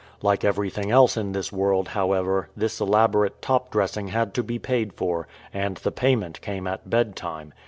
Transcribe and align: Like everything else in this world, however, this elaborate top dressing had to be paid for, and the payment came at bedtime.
Like 0.23 0.43
everything 0.43 0.89
else 0.89 1.15
in 1.15 1.31
this 1.31 1.51
world, 1.51 1.89
however, 1.89 2.49
this 2.57 2.81
elaborate 2.81 3.39
top 3.39 3.69
dressing 3.69 4.07
had 4.07 4.33
to 4.33 4.41
be 4.41 4.57
paid 4.57 4.93
for, 4.93 5.27
and 5.53 5.77
the 5.77 5.91
payment 5.91 6.41
came 6.41 6.65
at 6.65 6.89
bedtime. 6.89 7.53